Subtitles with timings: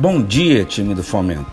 [0.00, 1.50] Bom dia, time do Fomento.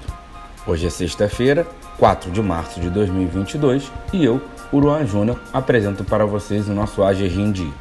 [0.68, 1.66] Hoje é sexta-feira,
[1.98, 4.40] 4 de março de 2022 e eu,
[4.72, 7.74] Uruan Júnior, apresento para vocês o nosso AG Dia.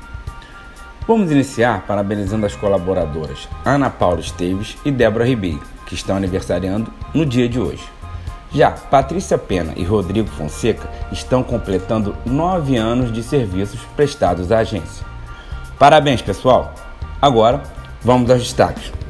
[1.07, 7.27] Vamos iniciar parabenizando as colaboradoras Ana Paula Esteves e Débora Ribeiro, que estão aniversariando no
[7.27, 7.85] dia de hoje.
[8.51, 15.05] Já Patrícia Pena e Rodrigo Fonseca estão completando nove anos de serviços prestados à agência.
[15.79, 16.73] Parabéns, pessoal!
[17.21, 17.63] Agora,
[18.03, 19.04] vamos aos destaques.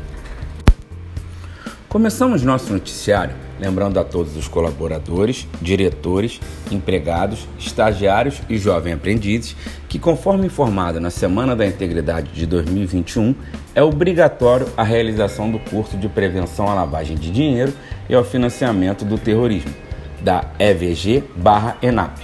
[1.94, 9.54] Começamos nosso noticiário lembrando a todos os colaboradores, diretores, empregados, estagiários e jovens aprendizes
[9.88, 13.32] que, conforme informado na Semana da Integridade de 2021,
[13.76, 17.72] é obrigatório a realização do curso de prevenção à lavagem de dinheiro
[18.08, 19.72] e ao financiamento do terrorismo,
[20.20, 22.22] da EVG/ENAP.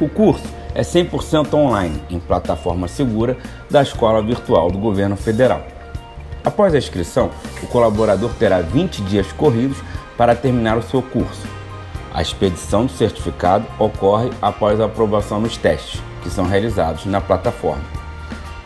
[0.00, 3.36] O curso é 100% online em plataforma segura
[3.70, 5.81] da Escola Virtual do Governo Federal.
[6.44, 7.30] Após a inscrição,
[7.62, 9.78] o colaborador terá 20 dias corridos
[10.16, 11.46] para terminar o seu curso.
[12.12, 17.82] A expedição do certificado ocorre após a aprovação nos testes, que são realizados na plataforma.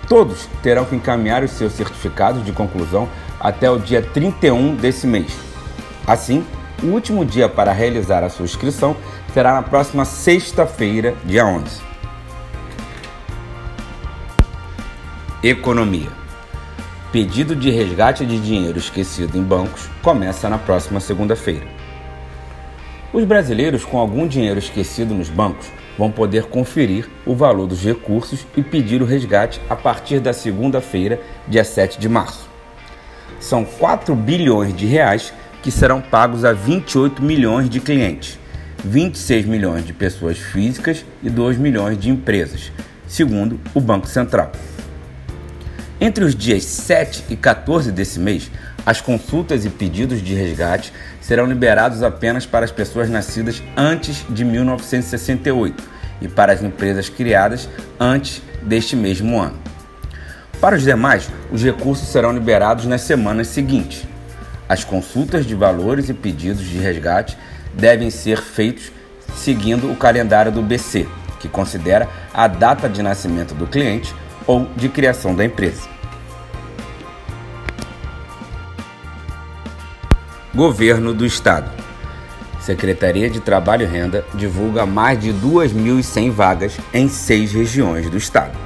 [0.09, 5.37] Todos terão que encaminhar os seus certificados de conclusão até o dia 31 desse mês.
[6.07, 6.45] Assim,
[6.83, 8.97] o último dia para realizar a sua inscrição
[9.33, 11.83] será na próxima sexta-feira, dia 11.
[15.43, 16.26] Economia.
[17.17, 21.67] Pedido de resgate de dinheiro esquecido em bancos começa na próxima segunda-feira.
[23.11, 28.47] Os brasileiros com algum dinheiro esquecido nos bancos vão poder conferir o valor dos recursos
[28.55, 32.51] e pedir o resgate a partir da segunda-feira, dia 7 de março.
[33.41, 38.39] São 4 bilhões de reais que serão pagos a 28 milhões de clientes,
[38.85, 42.71] 26 milhões de pessoas físicas e 2 milhões de empresas,
[43.09, 44.53] segundo o Banco Central.
[45.99, 48.51] Entre os dias 7 e 14 desse mês,
[48.85, 54.45] as consultas e pedidos de resgate serão liberados apenas para as pessoas nascidas antes de
[54.45, 55.83] 1968
[56.21, 57.67] e para as empresas criadas
[57.99, 59.57] antes deste mesmo ano.
[60.61, 64.05] Para os demais, os recursos serão liberados nas semanas seguintes.
[64.69, 67.39] As consultas de valores e pedidos de resgate
[67.73, 68.93] devem ser feitos
[69.35, 71.09] seguindo o calendário do BC,
[71.41, 74.15] que considera a data de nascimento do cliente
[74.47, 75.89] ou de criação da empresa.
[80.55, 81.71] Governo do Estado.
[82.61, 88.57] Secretaria de Trabalho e Renda divulga mais de 2.100 vagas em seis regiões do Estado.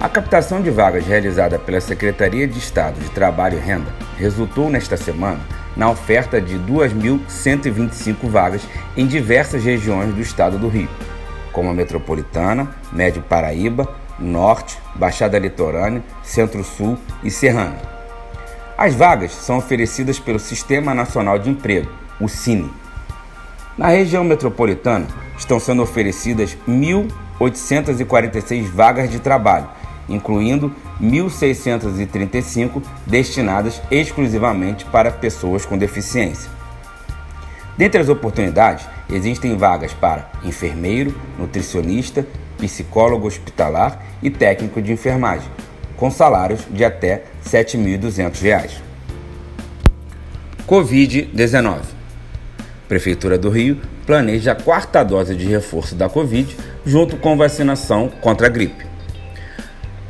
[0.00, 4.96] A captação de vagas realizada pela Secretaria de Estado de Trabalho e Renda resultou nesta
[4.96, 5.40] semana
[5.76, 8.62] na oferta de 2.125 vagas
[8.96, 10.88] em diversas regiões do estado do Rio,
[11.52, 17.76] como a Metropolitana, Médio Paraíba, Norte, Baixada Litorânea, Centro-Sul e Serrana.
[18.76, 21.90] As vagas são oferecidas pelo Sistema Nacional de Emprego,
[22.20, 22.70] o Cine.
[23.76, 25.06] Na região metropolitana
[25.36, 29.68] estão sendo oferecidas 1.846 vagas de trabalho,
[30.08, 36.50] incluindo 1.635 destinadas exclusivamente para pessoas com deficiência.
[37.76, 42.26] Dentre as oportunidades, existem vagas para enfermeiro, nutricionista,
[42.58, 45.48] psicólogo hospitalar e técnico de enfermagem,
[45.96, 48.82] com salários de até R$ 7.200.
[50.66, 51.78] Covid-19.
[52.86, 58.46] Prefeitura do Rio planeja a quarta dose de reforço da Covid junto com vacinação contra
[58.46, 58.86] a gripe.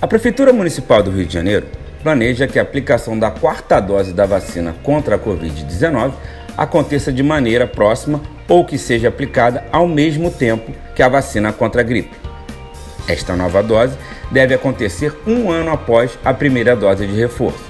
[0.01, 1.67] A Prefeitura Municipal do Rio de Janeiro
[2.03, 6.13] planeja que a aplicação da quarta dose da vacina contra a Covid-19
[6.57, 11.81] aconteça de maneira próxima ou que seja aplicada ao mesmo tempo que a vacina contra
[11.81, 12.28] a gripe.
[13.09, 13.97] Esta nova dose
[14.31, 17.65] deve acontecer um ano após a primeira dose de reforço.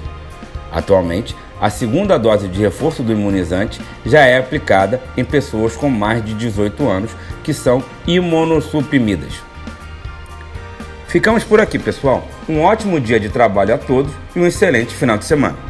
[0.69, 6.23] Atualmente, a segunda dose de reforço do imunizante já é aplicada em pessoas com mais
[6.23, 7.11] de 18 anos
[7.43, 9.33] que são imunossuprimidas.
[11.07, 12.27] Ficamos por aqui, pessoal.
[12.47, 15.68] Um ótimo dia de trabalho a todos e um excelente final de semana.